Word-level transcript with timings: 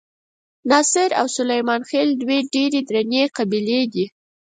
ناصر 0.69 1.09
او 1.19 1.25
سلیمان 1.37 1.81
خېل 1.89 2.09
دوې 2.21 2.37
ډېرې 2.53 2.79
درنې 2.89 3.23
قبیلې 3.37 3.81
دي. 3.93 4.05